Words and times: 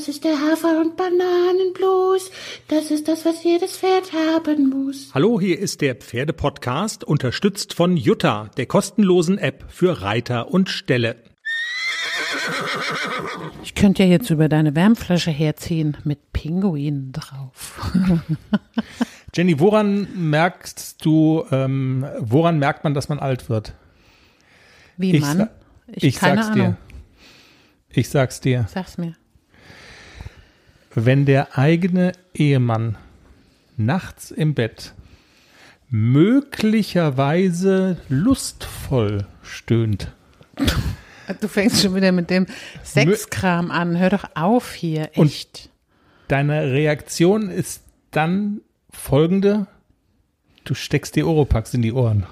Das 0.00 0.08
ist 0.08 0.24
der 0.24 0.40
Hafer- 0.40 0.80
und 0.80 0.96
Bananenblues. 0.96 2.30
Das 2.68 2.90
ist 2.90 3.06
das, 3.06 3.26
was 3.26 3.44
jedes 3.44 3.76
Pferd 3.76 4.10
haben 4.14 4.70
muss. 4.70 5.10
Hallo, 5.12 5.38
hier 5.38 5.58
ist 5.58 5.82
der 5.82 5.94
Pferdepodcast, 5.94 7.04
unterstützt 7.04 7.74
von 7.74 7.98
Jutta, 7.98 8.48
der 8.56 8.64
kostenlosen 8.64 9.36
App 9.36 9.66
für 9.68 10.00
Reiter 10.00 10.50
und 10.50 10.70
Ställe. 10.70 11.16
Ich 13.62 13.74
könnte 13.74 14.04
ja 14.04 14.08
jetzt 14.08 14.30
über 14.30 14.48
deine 14.48 14.74
Wärmflasche 14.74 15.30
herziehen 15.32 15.98
mit 16.04 16.32
Pinguinen 16.32 17.12
drauf. 17.12 17.92
Jenny, 19.34 19.60
woran 19.60 20.08
merkst 20.14 21.04
du, 21.04 21.44
ähm, 21.50 22.06
woran 22.20 22.58
merkt 22.58 22.84
man, 22.84 22.94
dass 22.94 23.10
man 23.10 23.18
alt 23.18 23.50
wird? 23.50 23.74
Wie 24.96 25.14
Ich 25.16 25.20
Mann? 25.20 25.36
sa- 25.36 25.50
Ich, 25.92 26.16
keine 26.16 26.42
sag's 26.42 26.54
dir. 26.54 26.62
Ahnung. 26.62 26.76
Ich 27.90 28.08
sag's 28.08 28.40
dir. 28.40 28.66
Sag's 28.72 28.96
mir. 28.96 29.14
Wenn 30.94 31.26
der 31.26 31.58
eigene 31.58 32.12
Ehemann 32.34 32.96
nachts 33.76 34.30
im 34.30 34.54
Bett 34.54 34.92
möglicherweise 35.88 37.96
lustvoll 38.08 39.26
stöhnt. 39.42 40.12
Du 41.40 41.48
fängst 41.48 41.82
schon 41.82 41.94
wieder 41.94 42.12
mit 42.12 42.30
dem 42.30 42.46
Sexkram 42.82 43.70
an. 43.70 43.98
Hör 43.98 44.10
doch 44.10 44.24
auf 44.34 44.74
hier, 44.74 45.10
Und- 45.14 45.28
echt. 45.28 45.68
Deine 46.28 46.70
Reaktion 46.72 47.50
ist 47.50 47.82
dann 48.12 48.60
folgende. 48.90 49.66
Du 50.64 50.74
steckst 50.74 51.16
dir 51.16 51.26
Oropax 51.26 51.74
in 51.74 51.82
die 51.82 51.92
Ohren. 51.92 52.24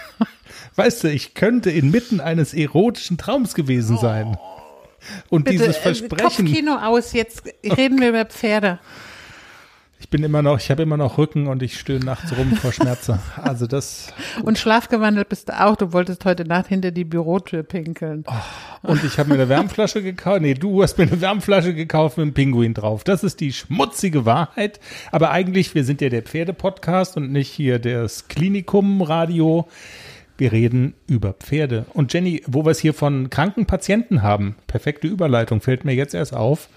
Weißt 0.76 1.04
du, 1.04 1.10
ich 1.10 1.34
könnte 1.34 1.70
inmitten 1.70 2.20
eines 2.20 2.54
erotischen 2.54 3.18
Traums 3.18 3.54
gewesen 3.54 3.98
sein. 3.98 4.38
Und 5.28 5.48
dieses 5.48 5.76
äh, 5.76 5.80
Versprechen. 5.80 6.46
Kopfkino 6.46 6.76
aus, 6.76 7.12
jetzt 7.12 7.42
reden 7.64 8.00
wir 8.00 8.10
über 8.10 8.24
Pferde. 8.24 8.78
Ich 10.00 10.08
bin 10.10 10.22
immer 10.22 10.42
noch, 10.42 10.58
ich 10.58 10.70
habe 10.70 10.82
immer 10.82 10.96
noch 10.96 11.18
Rücken 11.18 11.48
und 11.48 11.60
ich 11.60 11.78
stöhne 11.78 12.04
nachts 12.04 12.36
rum 12.36 12.52
vor 12.52 12.72
Schmerzen. 12.72 13.18
Also 13.36 13.66
das 13.66 14.12
Und 14.42 14.56
schlafgewandelt 14.56 15.28
bist 15.28 15.48
du 15.48 15.60
auch. 15.60 15.74
Du 15.74 15.92
wolltest 15.92 16.24
heute 16.24 16.44
Nacht 16.44 16.68
hinter 16.68 16.92
die 16.92 17.04
Bürotür 17.04 17.64
pinkeln. 17.64 18.24
und 18.82 19.02
ich 19.02 19.18
habe 19.18 19.30
mir 19.30 19.34
eine 19.34 19.48
Wärmflasche 19.48 20.02
gekauft. 20.02 20.40
Nee, 20.42 20.54
du 20.54 20.82
hast 20.82 20.98
mir 20.98 21.08
eine 21.08 21.20
Wärmflasche 21.20 21.74
gekauft 21.74 22.16
mit 22.16 22.24
einem 22.24 22.34
Pinguin 22.34 22.74
drauf. 22.74 23.02
Das 23.02 23.24
ist 23.24 23.40
die 23.40 23.52
schmutzige 23.52 24.24
Wahrheit. 24.24 24.78
Aber 25.10 25.30
eigentlich, 25.32 25.74
wir 25.74 25.84
sind 25.84 26.00
ja 26.00 26.08
der 26.08 26.22
Pferde-Podcast 26.22 27.16
und 27.16 27.32
nicht 27.32 27.50
hier 27.50 27.80
das 27.80 28.28
Klinikum-Radio. 28.28 29.68
Wir 30.38 30.52
reden 30.52 30.94
über 31.08 31.32
Pferde. 31.32 31.84
Und 31.92 32.14
Jenny, 32.14 32.42
wo 32.46 32.64
wir 32.64 32.70
es 32.70 32.78
hier 32.78 32.94
von 32.94 33.28
kranken 33.28 33.66
Patienten 33.66 34.22
haben, 34.22 34.54
perfekte 34.68 35.08
Überleitung, 35.08 35.60
fällt 35.60 35.84
mir 35.84 35.94
jetzt 35.94 36.14
erst 36.14 36.34
auf. 36.34 36.68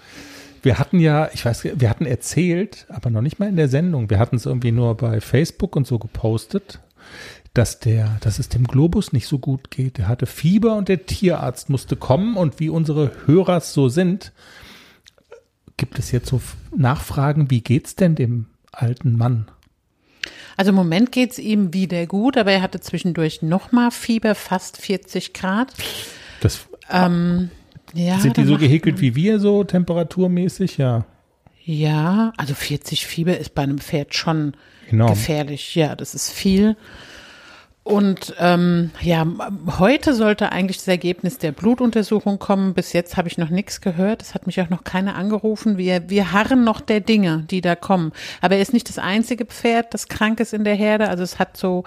Wir 0.62 0.78
hatten 0.78 0.98
ja, 0.98 1.30
ich 1.32 1.44
weiß, 1.44 1.64
wir 1.76 1.88
hatten 1.88 2.04
erzählt, 2.04 2.86
aber 2.88 3.10
noch 3.10 3.22
nicht 3.22 3.38
mal 3.38 3.48
in 3.48 3.56
der 3.56 3.68
Sendung. 3.68 4.10
Wir 4.10 4.18
hatten 4.18 4.36
es 4.36 4.46
irgendwie 4.46 4.72
nur 4.72 4.96
bei 4.96 5.20
Facebook 5.20 5.76
und 5.76 5.86
so 5.86 6.00
gepostet, 6.00 6.80
dass 7.54 7.78
der, 7.78 8.16
dass 8.20 8.40
es 8.40 8.48
dem 8.48 8.64
Globus 8.64 9.12
nicht 9.12 9.28
so 9.28 9.38
gut 9.38 9.70
geht. 9.70 9.98
Der 9.98 10.08
hatte 10.08 10.26
Fieber 10.26 10.76
und 10.76 10.88
der 10.88 11.06
Tierarzt 11.06 11.70
musste 11.70 11.94
kommen 11.94 12.36
und 12.36 12.58
wie 12.58 12.68
unsere 12.68 13.12
Hörer 13.26 13.60
so 13.60 13.88
sind, 13.88 14.32
gibt 15.76 16.00
es 16.00 16.10
jetzt 16.10 16.28
so 16.28 16.40
Nachfragen, 16.76 17.50
wie 17.50 17.60
geht's 17.60 17.94
denn 17.94 18.16
dem 18.16 18.46
alten 18.72 19.16
Mann? 19.16 19.46
Also 20.56 20.70
im 20.70 20.74
Moment 20.74 21.12
geht's 21.12 21.38
ihm 21.38 21.72
wieder 21.72 22.06
gut, 22.06 22.36
aber 22.36 22.52
er 22.52 22.62
hatte 22.62 22.80
zwischendurch 22.80 23.42
nochmal 23.42 23.90
Fieber, 23.90 24.34
fast 24.34 24.76
40 24.78 25.32
Grad. 25.32 25.72
Das, 26.40 26.66
Ähm, 26.90 27.50
ja, 27.94 28.18
sind 28.20 28.36
die 28.36 28.44
so 28.44 28.56
gehäkelt 28.58 29.00
wie 29.00 29.14
wir, 29.14 29.38
so 29.38 29.64
temperaturmäßig? 29.64 30.78
Ja. 30.78 31.04
Ja, 31.64 32.32
also 32.36 32.54
40 32.54 33.06
Fieber 33.06 33.38
ist 33.38 33.54
bei 33.54 33.62
einem 33.62 33.78
Pferd 33.78 34.14
schon 34.14 34.54
Enorm. 34.90 35.10
gefährlich. 35.10 35.74
Ja, 35.74 35.94
das 35.94 36.14
ist 36.14 36.30
viel. 36.30 36.76
Und 37.84 38.34
ähm, 38.38 38.92
ja, 39.00 39.26
heute 39.78 40.14
sollte 40.14 40.52
eigentlich 40.52 40.76
das 40.76 40.86
Ergebnis 40.86 41.38
der 41.38 41.50
Blutuntersuchung 41.50 42.38
kommen. 42.38 42.74
Bis 42.74 42.92
jetzt 42.92 43.16
habe 43.16 43.26
ich 43.26 43.38
noch 43.38 43.50
nichts 43.50 43.80
gehört. 43.80 44.22
Es 44.22 44.34
hat 44.34 44.46
mich 44.46 44.60
auch 44.60 44.70
noch 44.70 44.84
keiner 44.84 45.16
angerufen. 45.16 45.78
Wir, 45.78 46.08
wir 46.08 46.30
harren 46.30 46.62
noch 46.62 46.80
der 46.80 47.00
Dinge, 47.00 47.44
die 47.50 47.60
da 47.60 47.74
kommen. 47.74 48.12
Aber 48.40 48.54
er 48.54 48.62
ist 48.62 48.72
nicht 48.72 48.88
das 48.88 49.00
einzige 49.00 49.46
Pferd, 49.46 49.94
das 49.94 50.06
krank 50.06 50.38
ist 50.38 50.54
in 50.54 50.62
der 50.62 50.76
Herde. 50.76 51.08
Also 51.08 51.24
es 51.24 51.40
hat 51.40 51.56
so 51.56 51.82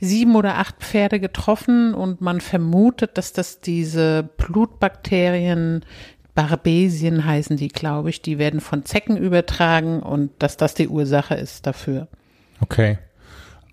sieben 0.00 0.36
oder 0.36 0.58
acht 0.58 0.76
Pferde 0.78 1.18
getroffen 1.18 1.94
und 1.94 2.20
man 2.20 2.40
vermutet, 2.40 3.18
dass 3.18 3.32
das 3.32 3.60
diese 3.60 4.28
Blutbakterien 4.36 5.84
Barbesien 6.36 7.24
heißen 7.24 7.56
die, 7.56 7.68
glaube 7.68 8.10
ich, 8.10 8.20
die 8.20 8.38
werden 8.38 8.60
von 8.60 8.84
Zecken 8.84 9.16
übertragen 9.16 10.00
und 10.00 10.30
dass 10.40 10.56
das 10.56 10.74
die 10.74 10.88
Ursache 10.88 11.34
ist 11.34 11.66
dafür. 11.66 12.08
Okay. 12.60 12.98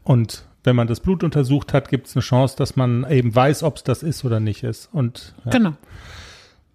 Und 0.04 0.46
wenn 0.64 0.76
man 0.76 0.88
das 0.88 1.00
Blut 1.00 1.24
untersucht 1.24 1.74
hat, 1.74 1.90
gibt 1.90 2.08
es 2.08 2.16
eine 2.16 2.22
Chance, 2.24 2.56
dass 2.58 2.76
man 2.76 3.10
eben 3.10 3.34
weiß, 3.34 3.64
ob 3.64 3.78
es 3.78 3.84
das 3.84 4.04
ist 4.04 4.24
oder 4.26 4.40
nicht 4.40 4.64
ist. 4.64 4.90
Und, 4.94 5.34
ja. 5.46 5.52
Genau. 5.52 5.74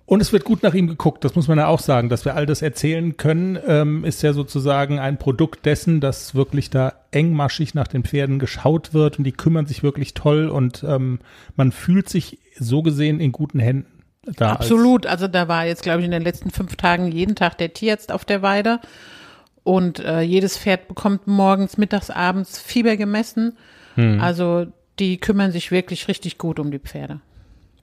und 0.06 0.20
es 0.20 0.32
wird 0.32 0.44
gut 0.44 0.62
nach 0.62 0.74
ihm 0.74 0.86
geguckt, 0.88 1.24
das 1.24 1.34
muss 1.34 1.48
man 1.48 1.58
ja 1.58 1.66
auch 1.68 1.80
sagen. 1.80 2.08
Dass 2.08 2.24
wir 2.24 2.34
all 2.34 2.46
das 2.46 2.62
erzählen 2.62 3.16
können, 3.16 3.58
ähm, 3.66 4.04
ist 4.04 4.22
ja 4.22 4.32
sozusagen 4.32 4.98
ein 4.98 5.18
Produkt 5.18 5.66
dessen, 5.66 6.00
dass 6.00 6.34
wirklich 6.34 6.70
da 6.70 6.94
engmaschig 7.12 7.74
nach 7.74 7.88
den 7.88 8.02
Pferden 8.04 8.38
geschaut 8.38 8.92
wird 8.94 9.18
und 9.18 9.24
die 9.24 9.32
kümmern 9.32 9.66
sich 9.66 9.82
wirklich 9.82 10.14
toll 10.14 10.48
und 10.48 10.84
ähm, 10.86 11.20
man 11.56 11.72
fühlt 11.72 12.08
sich 12.08 12.38
so 12.58 12.82
gesehen 12.82 13.20
in 13.20 13.32
guten 13.32 13.58
Händen. 13.60 13.86
Da 14.36 14.50
als- 14.50 14.60
Absolut. 14.62 15.06
Also 15.06 15.28
da 15.28 15.46
war 15.46 15.66
jetzt, 15.66 15.84
glaube 15.84 16.00
ich, 16.00 16.04
in 16.06 16.10
den 16.10 16.22
letzten 16.22 16.50
fünf 16.50 16.74
Tagen 16.74 17.12
jeden 17.12 17.36
Tag 17.36 17.58
der 17.58 17.72
Tierarzt 17.72 18.10
auf 18.10 18.24
der 18.24 18.42
Weide. 18.42 18.80
Und 19.66 19.98
äh, 19.98 20.20
jedes 20.20 20.56
Pferd 20.56 20.86
bekommt 20.86 21.26
morgens, 21.26 21.76
mittags, 21.76 22.08
abends 22.08 22.56
Fieber 22.56 22.96
gemessen. 22.96 23.58
Also 24.20 24.66
die 25.00 25.18
kümmern 25.18 25.50
sich 25.50 25.72
wirklich 25.72 26.06
richtig 26.06 26.38
gut 26.38 26.60
um 26.60 26.70
die 26.70 26.78
Pferde. 26.78 27.20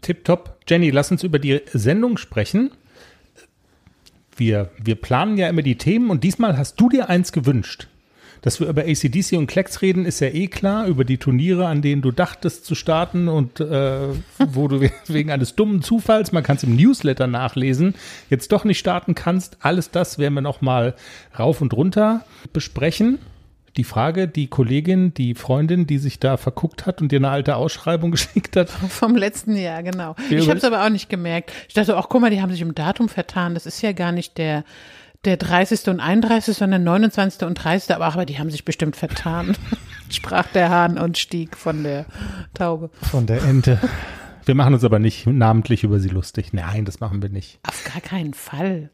Tipptopp. 0.01 0.59
Jenny, 0.65 0.91
lass 0.91 1.11
uns 1.11 1.23
über 1.23 1.39
die 1.39 1.59
Sendung 1.73 2.17
sprechen. 2.17 2.71
Wir, 4.37 4.69
wir 4.81 4.95
planen 4.95 5.37
ja 5.37 5.49
immer 5.49 5.61
die 5.61 5.77
Themen 5.77 6.09
und 6.09 6.23
diesmal 6.23 6.57
hast 6.57 6.79
du 6.79 6.87
dir 6.87 7.09
eins 7.09 7.33
gewünscht. 7.33 7.87
Dass 8.43 8.59
wir 8.59 8.67
über 8.67 8.83
ACDC 8.83 9.37
und 9.37 9.47
Klecks 9.47 9.81
reden, 9.81 10.05
ist 10.05 10.19
ja 10.19 10.27
eh 10.27 10.47
klar. 10.47 10.85
Über 10.85 11.05
die 11.05 11.17
Turniere, 11.17 11.65
an 11.65 11.81
denen 11.81 12.01
du 12.01 12.11
dachtest 12.11 12.65
zu 12.65 12.75
starten 12.75 13.29
und 13.29 13.61
äh, 13.61 14.09
wo 14.37 14.67
du 14.67 14.81
wegen 15.07 15.31
eines 15.31 15.55
dummen 15.55 15.81
Zufalls, 15.81 16.33
man 16.33 16.43
kann 16.43 16.57
es 16.57 16.63
im 16.63 16.75
Newsletter 16.75 17.25
nachlesen, 17.25 17.95
jetzt 18.29 18.51
doch 18.51 18.65
nicht 18.65 18.79
starten 18.79 19.15
kannst. 19.15 19.57
Alles 19.61 19.91
das 19.91 20.19
werden 20.19 20.33
wir 20.33 20.41
nochmal 20.41 20.93
rauf 21.39 21.61
und 21.61 21.73
runter 21.73 22.25
besprechen. 22.51 23.19
Die 23.77 23.85
Frage, 23.85 24.27
die 24.27 24.47
Kollegin, 24.47 25.13
die 25.13 25.35
Freundin, 25.35 25.87
die 25.87 25.97
sich 25.97 26.19
da 26.19 26.35
verguckt 26.35 26.85
hat 26.85 27.01
und 27.01 27.11
dir 27.11 27.19
eine 27.19 27.29
alte 27.29 27.55
Ausschreibung 27.55 28.11
geschickt 28.11 28.57
hat, 28.57 28.69
Vom 28.69 29.15
letzten 29.15 29.55
Jahr, 29.55 29.83
genau. 29.83 30.15
Ich 30.29 30.49
habe 30.49 30.57
es 30.57 30.65
aber 30.65 30.85
auch 30.85 30.89
nicht 30.89 31.09
gemerkt. 31.09 31.53
Ich 31.69 31.75
dachte, 31.75 31.95
ach 31.95 32.07
guck 32.09 32.19
mal, 32.19 32.29
die 32.29 32.41
haben 32.41 32.51
sich 32.51 32.61
im 32.61 32.75
Datum 32.75 33.07
vertan. 33.07 33.53
Das 33.53 33.65
ist 33.65 33.81
ja 33.81 33.93
gar 33.93 34.11
nicht 34.11 34.37
der, 34.37 34.65
der 35.25 35.37
30. 35.37 35.87
und 35.87 35.99
31., 35.99 36.57
sondern 36.57 36.83
29. 36.83 37.43
und 37.47 37.55
30. 37.55 37.95
Aber, 37.95 38.05
ach, 38.05 38.15
aber 38.15 38.25
die 38.25 38.39
haben 38.39 38.49
sich 38.49 38.65
bestimmt 38.65 38.95
vertan, 38.95 39.55
sprach 40.09 40.47
der 40.47 40.69
Hahn 40.69 40.97
und 40.97 41.17
stieg 41.17 41.57
von 41.57 41.83
der 41.83 42.05
Taube. 42.53 42.89
Von 43.09 43.25
der 43.25 43.43
Ente. 43.43 43.79
Wir 44.45 44.55
machen 44.55 44.73
uns 44.73 44.83
aber 44.83 44.99
nicht 44.99 45.25
namentlich 45.25 45.83
über 45.83 45.99
sie 45.99 46.09
lustig. 46.09 46.51
Nein, 46.51 46.83
das 46.83 46.99
machen 46.99 47.21
wir 47.21 47.29
nicht. 47.29 47.59
Auf 47.67 47.83
gar 47.85 48.01
keinen 48.01 48.33
Fall. 48.33 48.89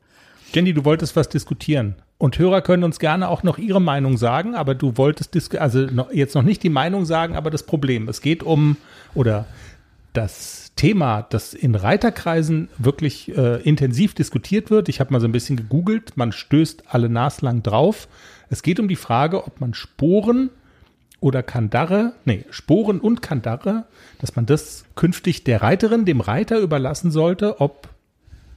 Jenny, 0.54 0.74
du 0.74 0.86
wolltest 0.86 1.16
was 1.16 1.30
diskutieren. 1.30 1.96
Und 2.18 2.38
Hörer 2.38 2.62
können 2.62 2.84
uns 2.84 3.00
gerne 3.00 3.30
auch 3.30 3.44
noch 3.44 3.58
ihre 3.58 3.80
Meinung 3.80 4.18
sagen, 4.18 4.54
aber 4.54 4.76
du 4.76 4.98
wolltest 4.98 5.58
also 5.58 5.80
noch, 5.80 6.12
jetzt 6.12 6.36
noch 6.36 6.44
nicht 6.44 6.62
die 6.64 6.70
Meinung 6.70 7.06
sagen, 7.06 7.36
aber 7.36 7.50
das 7.50 7.64
Problem. 7.64 8.10
Es 8.10 8.22
geht 8.22 8.44
um 8.44 8.76
oder 9.16 9.46
das 10.14 10.72
Thema, 10.76 11.22
das 11.30 11.54
in 11.54 11.76
Reiterkreisen 11.76 12.70
wirklich 12.78 13.36
äh, 13.38 13.62
intensiv 13.62 14.14
diskutiert 14.14 14.72
wird. 14.72 14.90
Ich 14.90 15.00
habe 15.00 15.14
mal 15.14 15.20
so 15.20 15.28
ein 15.28 15.32
bisschen 15.32 15.58
gegoogelt, 15.58 16.18
man 16.18 16.32
stößt 16.32 16.84
alle 16.88 17.10
naslang 17.10 17.64
drauf. 17.64 18.08
Es 18.50 18.64
geht 18.64 18.80
um 18.80 18.88
die 18.88 18.96
Frage, 18.96 19.46
ob 19.46 19.62
man 19.62 19.74
Sporen 19.74 20.50
oder 21.20 21.44
Kandare, 21.44 22.14
nee, 22.26 22.46
Sporen 22.50 23.00
und 23.00 23.22
Kandare, 23.22 23.86
dass 24.20 24.36
man 24.36 24.46
das 24.46 24.86
künftig 24.96 25.44
der 25.44 25.62
Reiterin, 25.62 26.06
dem 26.06 26.22
Reiter 26.22 26.60
überlassen 26.60 27.12
sollte, 27.12 27.60
ob 27.60 27.90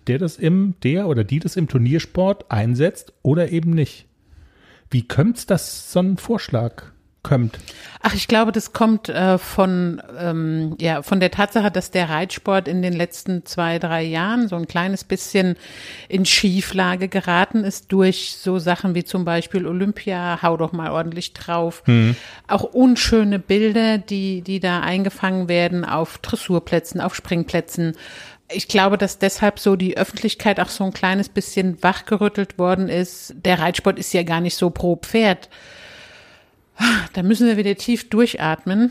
der 0.06 0.19
das 0.19 0.37
im, 0.37 0.75
der 0.82 1.06
oder 1.06 1.25
die 1.25 1.38
das 1.38 1.56
im 1.56 1.69
Turniersport 1.69 2.50
einsetzt 2.50 3.12
oder 3.22 3.50
eben 3.50 3.70
nicht. 3.70 4.06
Wie 4.90 5.06
kommt's, 5.06 5.46
dass 5.46 5.93
so 5.93 6.00
ein 6.00 6.16
Vorschlag 6.19 6.84
kommt? 7.22 7.58
Ach, 8.00 8.14
ich 8.14 8.26
glaube, 8.26 8.50
das 8.50 8.72
kommt 8.72 9.08
äh, 9.08 9.38
von, 9.38 10.02
ähm, 10.19 10.76
ja, 10.80 11.02
von 11.02 11.20
der 11.20 11.30
Tatsache, 11.30 11.70
dass 11.70 11.92
der 11.92 12.08
Reitsport 12.08 12.66
in 12.66 12.82
den 12.82 12.92
letzten 12.92 13.46
zwei, 13.46 13.78
drei 13.78 14.02
Jahren 14.02 14.48
so 14.48 14.56
ein 14.56 14.66
kleines 14.66 15.04
bisschen 15.04 15.56
in 16.08 16.24
Schieflage 16.26 17.08
geraten 17.08 17.62
ist 17.62 17.92
durch 17.92 18.36
so 18.36 18.58
Sachen 18.58 18.96
wie 18.96 19.04
zum 19.04 19.24
Beispiel 19.24 19.66
Olympia, 19.66 20.40
hau 20.42 20.56
doch 20.56 20.72
mal 20.72 20.90
ordentlich 20.90 21.32
drauf. 21.32 21.84
Auch 22.48 22.64
unschöne 22.64 23.38
Bilder, 23.38 23.98
die, 23.98 24.42
die 24.42 24.58
da 24.58 24.80
eingefangen 24.80 25.48
werden 25.48 25.84
auf 25.84 26.19
Dressurplätzen, 26.19 27.00
auf 27.00 27.14
Springplätzen. 27.14 27.96
ich 28.50 28.66
glaube, 28.66 28.98
dass 28.98 29.19
deshalb 29.19 29.60
so 29.60 29.76
die 29.76 29.96
Öffentlichkeit 29.96 30.58
auch 30.58 30.69
so 30.69 30.84
ein 30.84 30.92
kleines 30.92 31.28
bisschen 31.28 31.82
wachgerüttelt 31.82 32.58
worden 32.58 32.88
ist. 32.88 33.34
Der 33.44 33.60
Reitsport 33.60 33.98
ist 33.98 34.12
ja 34.12 34.24
gar 34.24 34.40
nicht 34.40 34.56
so 34.56 34.70
pro 34.70 34.96
Pferd. 34.96 35.48
Da 37.12 37.23
müssen 37.23 37.46
wir 37.46 37.56
wieder 37.56 37.75
tief 37.76 38.08
durchatmen. 38.08 38.90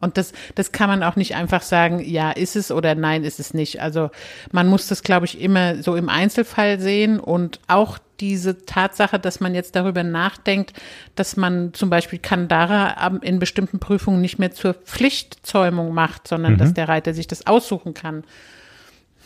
Und 0.00 0.16
das, 0.16 0.32
das 0.54 0.72
kann 0.72 0.88
man 0.88 1.02
auch 1.02 1.16
nicht 1.16 1.34
einfach 1.34 1.62
sagen, 1.62 2.00
ja, 2.00 2.30
ist 2.30 2.56
es 2.56 2.70
oder 2.70 2.94
nein, 2.94 3.24
ist 3.24 3.38
es 3.38 3.52
nicht. 3.52 3.80
Also 3.82 4.10
man 4.50 4.66
muss 4.66 4.86
das, 4.86 5.02
glaube 5.02 5.26
ich, 5.26 5.40
immer 5.40 5.82
so 5.82 5.94
im 5.94 6.08
Einzelfall 6.08 6.80
sehen 6.80 7.20
und 7.20 7.60
auch 7.68 7.98
diese 8.20 8.64
Tatsache, 8.64 9.18
dass 9.18 9.40
man 9.40 9.54
jetzt 9.54 9.76
darüber 9.76 10.02
nachdenkt, 10.02 10.72
dass 11.16 11.36
man 11.36 11.72
zum 11.74 11.90
Beispiel 11.90 12.18
Kandara 12.18 13.18
in 13.22 13.38
bestimmten 13.38 13.78
Prüfungen 13.78 14.20
nicht 14.20 14.38
mehr 14.38 14.52
zur 14.52 14.74
Pflichtzäumung 14.74 15.92
macht, 15.92 16.28
sondern 16.28 16.54
mhm. 16.54 16.58
dass 16.58 16.74
der 16.74 16.88
Reiter 16.88 17.14
sich 17.14 17.26
das 17.26 17.46
aussuchen 17.46 17.94
kann. 17.94 18.24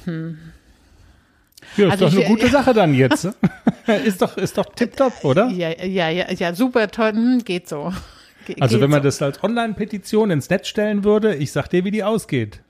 Hm. 0.04 0.38
Ja, 1.76 1.86
ist 1.86 1.92
also 1.92 2.06
doch 2.06 2.12
ich, 2.12 2.18
eine 2.18 2.28
gute 2.28 2.48
Sache 2.48 2.72
dann 2.72 2.94
jetzt. 2.94 3.24
ist 4.04 4.22
doch, 4.22 4.36
ist 4.36 4.56
doch 4.56 4.66
tipptopp, 4.74 5.24
oder? 5.24 5.48
Ja, 5.48 5.70
ja, 5.84 6.08
ja, 6.08 6.30
ja, 6.30 6.54
super 6.54 6.88
toll, 6.88 7.12
hm, 7.12 7.44
geht 7.44 7.68
so. 7.68 7.92
Ge 8.46 8.56
also 8.60 8.80
wenn 8.80 8.90
man 8.90 9.00
so. 9.00 9.08
das 9.08 9.22
als 9.22 9.42
Online-Petition 9.42 10.30
ins 10.30 10.50
Netz 10.50 10.68
stellen 10.68 11.04
würde, 11.04 11.34
ich 11.34 11.52
sag 11.52 11.68
dir, 11.68 11.84
wie 11.84 11.90
die 11.90 12.04
ausgeht. 12.04 12.60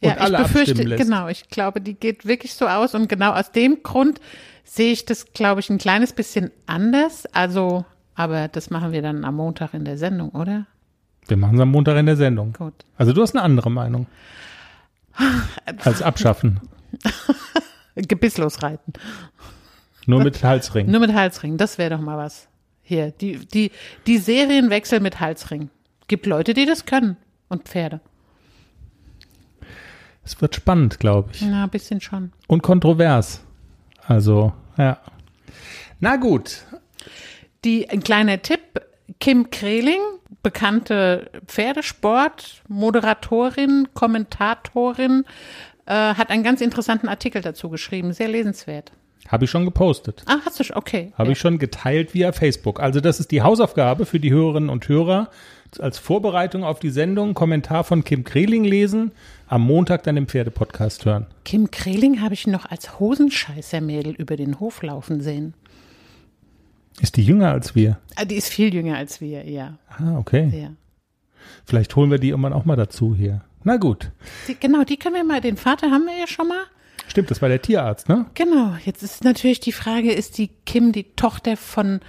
Und 0.00 0.10
ja, 0.10 0.16
alle 0.16 0.38
ich 0.38 0.42
befürchte, 0.44 0.82
lässt. 0.82 1.02
genau, 1.02 1.28
ich 1.28 1.48
glaube, 1.48 1.80
die 1.80 1.94
geht 1.94 2.26
wirklich 2.26 2.54
so 2.54 2.66
aus 2.66 2.94
und 2.94 3.08
genau 3.08 3.32
aus 3.32 3.50
dem 3.52 3.82
Grund 3.82 4.20
sehe 4.64 4.92
ich 4.92 5.04
das, 5.04 5.32
glaube 5.32 5.60
ich, 5.60 5.70
ein 5.70 5.78
kleines 5.78 6.12
bisschen 6.12 6.50
anders. 6.66 7.26
Also, 7.26 7.84
aber 8.14 8.48
das 8.48 8.70
machen 8.70 8.92
wir 8.92 9.02
dann 9.02 9.24
am 9.24 9.36
Montag 9.36 9.74
in 9.74 9.84
der 9.84 9.98
Sendung, 9.98 10.30
oder? 10.30 10.66
Wir 11.26 11.36
machen 11.36 11.56
es 11.56 11.60
am 11.60 11.70
Montag 11.70 11.96
in 11.96 12.06
der 12.06 12.16
Sendung. 12.16 12.52
Gut. 12.52 12.74
Also 12.96 13.12
du 13.12 13.22
hast 13.22 13.34
eine 13.34 13.42
andere 13.42 13.70
Meinung. 13.70 14.06
Als 15.84 16.00
abschaffen. 16.00 16.60
Gebisslos 18.06 18.62
reiten. 18.62 18.92
Nur 20.06 20.24
mit 20.24 20.42
Halsring. 20.42 20.90
Nur 20.90 21.00
mit 21.00 21.12
Halsring, 21.12 21.56
das 21.56 21.78
wäre 21.78 21.90
doch 21.90 22.00
mal 22.00 22.16
was. 22.16 22.48
Hier, 22.82 23.10
die, 23.10 23.44
die, 23.46 23.70
die 24.06 24.18
Serienwechsel 24.18 25.00
mit 25.00 25.20
Halsring. 25.20 25.68
Gibt 26.06 26.24
Leute, 26.24 26.54
die 26.54 26.64
das 26.64 26.86
können. 26.86 27.16
Und 27.48 27.68
Pferde. 27.68 28.00
Es 30.24 30.40
wird 30.40 30.54
spannend, 30.54 30.98
glaube 30.98 31.30
ich. 31.32 31.42
Ja, 31.42 31.64
ein 31.64 31.70
bisschen 31.70 32.00
schon. 32.00 32.32
Und 32.46 32.62
kontrovers. 32.62 33.42
Also, 34.06 34.52
ja. 34.76 34.98
Na 36.00 36.16
gut. 36.16 36.64
Die, 37.64 37.90
ein 37.90 38.02
kleiner 38.02 38.40
Tipp. 38.42 38.60
Kim 39.20 39.50
Kreling, 39.50 40.00
bekannte 40.42 41.30
Pferdesport-Moderatorin, 41.46 43.88
Kommentatorin, 43.94 45.24
äh, 45.88 46.14
hat 46.14 46.30
einen 46.30 46.42
ganz 46.42 46.60
interessanten 46.60 47.08
Artikel 47.08 47.40
dazu 47.40 47.70
geschrieben. 47.70 48.12
Sehr 48.12 48.28
lesenswert. 48.28 48.92
Habe 49.26 49.46
ich 49.46 49.50
schon 49.50 49.64
gepostet. 49.64 50.22
Ah, 50.26 50.38
hast 50.44 50.60
du 50.60 50.64
schon, 50.64 50.76
okay. 50.76 51.12
Habe 51.16 51.28
ja. 51.28 51.32
ich 51.32 51.38
schon 51.38 51.58
geteilt 51.58 52.14
via 52.14 52.32
Facebook. 52.32 52.80
Also 52.80 53.00
das 53.00 53.20
ist 53.20 53.30
die 53.30 53.42
Hausaufgabe 53.42 54.06
für 54.06 54.20
die 54.20 54.30
Hörerinnen 54.30 54.70
und 54.70 54.88
Hörer. 54.88 55.30
Als 55.80 55.98
Vorbereitung 55.98 56.64
auf 56.64 56.78
die 56.78 56.90
Sendung 56.90 57.34
Kommentar 57.34 57.84
von 57.84 58.04
Kim 58.04 58.24
Kreling 58.24 58.64
lesen, 58.64 59.12
am 59.48 59.62
Montag 59.62 60.02
dann 60.02 60.16
im 60.16 60.26
Pferdepodcast 60.26 61.04
hören. 61.04 61.26
Kim 61.44 61.70
Kreling 61.70 62.22
habe 62.22 62.32
ich 62.32 62.46
noch 62.46 62.66
als 62.70 62.98
Hosenscheißer-Mädel 62.98 64.14
über 64.14 64.36
den 64.36 64.60
Hof 64.60 64.82
laufen 64.82 65.20
sehen. 65.20 65.54
Ist 67.00 67.16
die 67.16 67.22
jünger 67.22 67.52
als 67.52 67.74
wir? 67.74 67.98
Ah, 68.16 68.24
die 68.24 68.36
ist 68.36 68.48
viel 68.48 68.74
jünger 68.74 68.96
als 68.96 69.20
wir, 69.20 69.48
ja. 69.48 69.78
Ah, 69.88 70.18
okay. 70.18 70.50
Ja. 70.54 70.70
Vielleicht 71.64 71.94
holen 71.96 72.10
wir 72.10 72.18
die 72.18 72.30
irgendwann 72.30 72.54
auch 72.54 72.64
mal 72.64 72.76
dazu 72.76 73.14
hier. 73.14 73.42
Na 73.68 73.76
gut. 73.76 74.10
Die, 74.48 74.58
genau, 74.58 74.82
die 74.82 74.96
können 74.96 75.14
wir 75.14 75.24
mal, 75.24 75.42
den 75.42 75.58
Vater 75.58 75.90
haben 75.90 76.06
wir 76.06 76.16
ja 76.18 76.26
schon 76.26 76.48
mal. 76.48 76.64
Stimmt, 77.06 77.30
das 77.30 77.42
war 77.42 77.50
der 77.50 77.60
Tierarzt, 77.60 78.08
ne? 78.08 78.24
Genau. 78.32 78.74
Jetzt 78.82 79.02
ist 79.02 79.24
natürlich 79.24 79.60
die 79.60 79.72
Frage, 79.72 80.10
ist 80.10 80.38
die 80.38 80.48
Kim 80.64 80.90
die 80.90 81.14
Tochter 81.16 81.58
von 81.58 82.00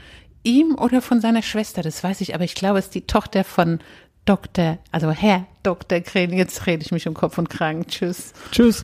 ihm 0.44 0.76
oder 0.76 1.02
von 1.02 1.20
seiner 1.20 1.42
Schwester? 1.42 1.82
Das 1.82 2.02
weiß 2.02 2.22
ich, 2.22 2.34
aber 2.34 2.46
ich 2.46 2.56
glaube, 2.56 2.80
es 2.80 2.86
ist 2.86 2.96
die 2.96 3.08
Tochter 3.08 3.44
von 3.44 3.80
Dr., 4.24 4.78
also 4.94 5.12
Herr 5.12 5.48
Dr. 5.64 6.00
Krähen. 6.00 6.32
Jetzt 6.32 6.66
rede 6.66 6.82
ich 6.82 6.94
mich 6.94 7.10
um 7.10 7.14
Kopf 7.14 7.38
und 7.38 7.50
Kragen. 7.50 7.86
Tschüss. 7.88 8.32
Tschüss. 8.54 8.78